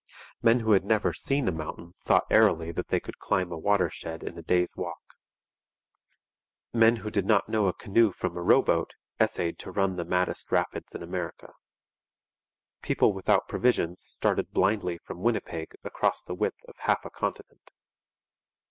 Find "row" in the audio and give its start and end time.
8.41-8.63